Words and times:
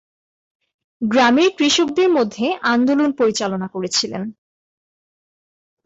গ্রামের 1.01 1.49
কৃষকদের 1.57 2.09
মধ্যে 2.09 2.45
আন্দোলন 2.73 3.09
পরিচালনা 3.11 3.67
করেছিলেন। 3.67 4.23